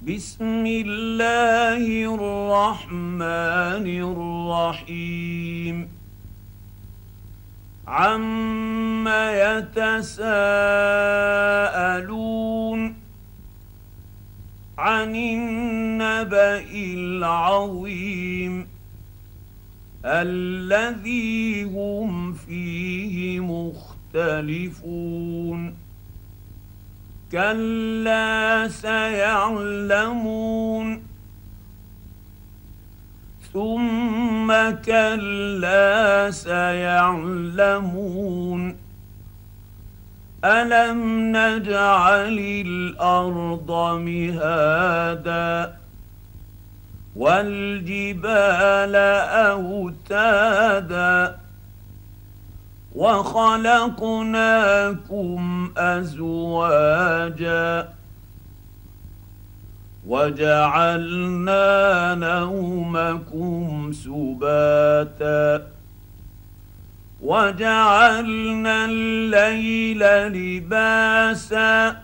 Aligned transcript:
بسم 0.00 0.64
الله 0.66 1.84
الرحمن 2.14 3.86
الرحيم. 4.00 5.88
عم 7.86 9.08
يتساءلون 9.08 10.20
عن 14.78 15.16
النبا 15.16 16.64
العظيم 16.74 18.66
الذي 20.04 21.64
هم 21.64 22.32
فيه 22.32 23.40
مختلفون 24.14 24.80
كلا 27.32 28.68
سيعلمون 28.68 30.30
ثم 33.52 34.52
كلا 34.84 36.30
سيعلمون 36.30 37.70
الم 40.44 41.00
نجعل 41.36 42.38
الأرض 42.66 43.70
مهادا 43.98 45.74
والجبال 47.16 48.96
اوتادا 50.16 51.39
وخلقناكم 52.94 54.60
أزواجا 55.76 57.20
وجعلنا 60.06 61.64
نومكم 62.14 63.92
سباتا 63.92 65.66
وجعلنا 67.22 68.84
الليل 68.84 69.98
لباسا 70.32 71.96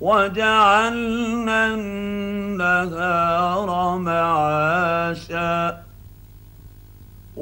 وجعلنا 0.00 1.74
النهار 1.74 3.68
معاشا 3.98 5.81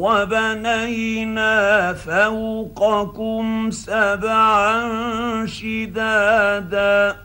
وبنينا 0.01 1.93
فوقكم 1.93 3.71
سبعا 3.71 4.81
شدادا 5.47 7.17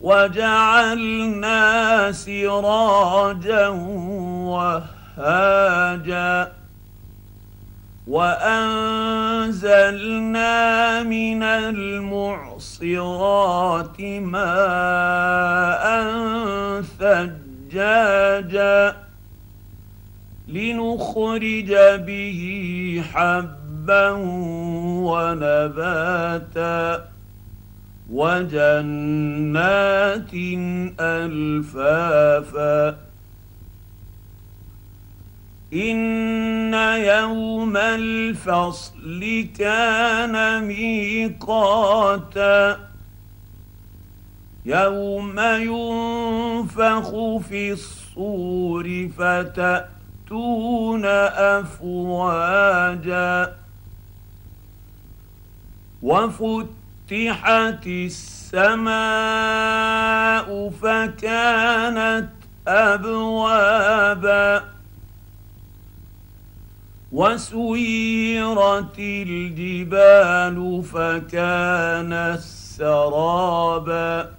وجعلنا 0.00 1.58
سراجا 2.12 3.68
وهاجا 5.18 6.52
وأنزلنا 8.06 9.82
من 11.02 11.42
المعصرات 11.42 12.90
ماء 14.00 15.84
ثجاجا 16.98 19.07
لنخرج 20.48 21.70
به 22.06 22.40
حبا 23.12 24.10
ونباتا 25.08 27.08
وجنات 28.10 28.74
ألفافا. 31.00 32.96
إن 35.74 36.74
يوم 36.98 37.76
الفصل 37.76 39.46
كان 39.58 40.64
ميقاتا. 40.64 42.78
يوم 44.66 45.40
ينفخ 45.40 47.10
في 47.48 47.72
الصور 47.72 49.08
فتاتون 50.28 51.04
أفواجا 51.56 53.54
وفتحت 56.02 57.86
السماء 57.86 58.88
فكانت 60.70 62.28
أبوابا 62.68 64.64
وسيرت 67.12 68.98
الجبال 68.98 70.82
فكانت 70.84 72.40
سرابا 72.78 74.38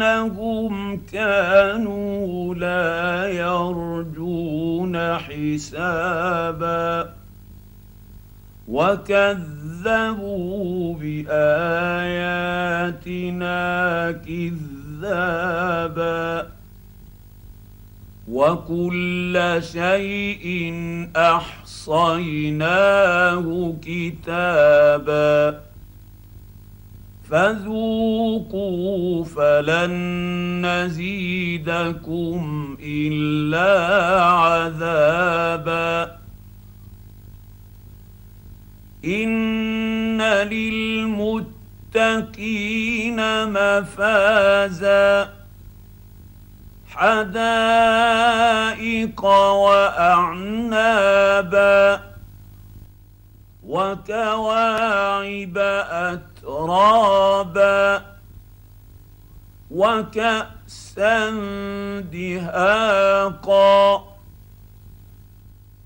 إنهم 0.04 0.74
كانوا 1.12 2.56
لا 2.56 3.28
يرجون 3.28 4.98
حسابا 5.18 7.14
وكذبوا 8.74 10.66
باياتنا 10.96 11.42
كذابا 15.02 15.34
وكل 18.32 19.60
شيء 19.74 20.74
احصيناه 21.16 22.56
كتابا 23.82 25.60
فذوقوا 27.30 29.24
فلن 29.24 29.92
نزيدكم 30.66 32.78
الا 32.84 33.86
عذابا 34.26 36.23
ان 39.06 40.22
للمتقين 40.52 41.50
مفازا 43.50 45.34
حدائق 46.88 48.06
واعنابا 49.56 51.84
وكواعب 53.64 55.58
أترابا 55.58 56.34
ترابا 56.44 58.02
وكأسا 59.72 61.30
دهاقا 62.12 64.13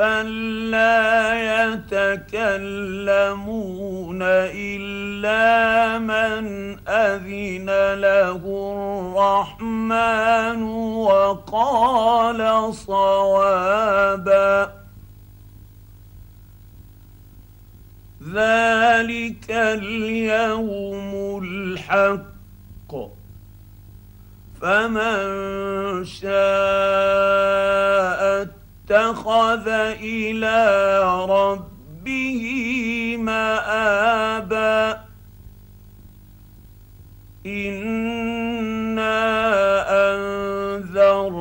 لا 0.00 1.34
يتكلمون 1.74 3.08
الا 4.22 5.98
من 5.98 6.78
اذن 6.88 7.66
له 8.00 8.42
الرحمن 8.76 10.62
وقال 11.02 12.74
صوابا 12.74 14.72
ذلك 18.34 19.50
اليوم 19.50 21.10
الحق 21.44 22.94
فمن 24.60 26.04
شاء 26.04 27.57
اتخذ 28.90 29.68
إلى 30.00 31.00
ربه 31.28 32.42
مآبا. 33.20 35.00
انا 37.46 39.14
انذرناكم 40.14 41.36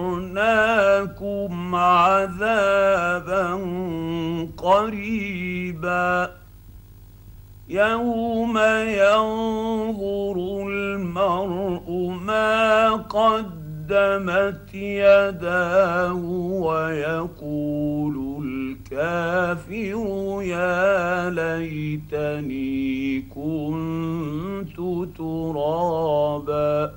عذابا 1.76 3.60
قريبا. 4.58 6.32
يوم 7.70 8.58
ينظر 8.88 10.36
المرء 10.68 11.92
ما 12.26 12.90
قدمت 12.92 14.74
يداه 14.74 16.47
ويقول 17.28 18.44
الكافر 18.44 20.42
يا 20.44 21.30
ليتني 21.30 23.22
كنت 23.22 24.78
ترابا 25.18 26.94